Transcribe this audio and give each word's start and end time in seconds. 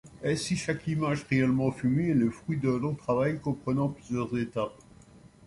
Ainsi 0.23 0.55
chaque 0.55 0.87
image 0.87 1.27
réellement 1.29 1.71
filmée 1.71 2.09
est 2.09 2.13
le 2.15 2.31
fruit 2.31 2.57
d'un 2.57 2.79
long 2.79 2.95
travail 2.95 3.39
comprenant 3.39 3.89
plusieurs 3.89 4.35
étapes. 4.35 4.75